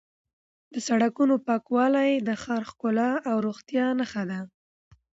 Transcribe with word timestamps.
د 0.73 0.75
سړکونو 0.87 1.35
پاکوالی 1.47 2.11
د 2.27 2.29
ښار 2.41 2.63
ښکلا 2.69 3.11
او 3.29 3.35
روغتیا 3.47 3.85
نښه 3.99 4.23
ده. 4.29 4.39